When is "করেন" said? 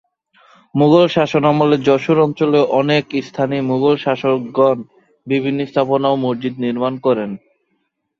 7.05-7.29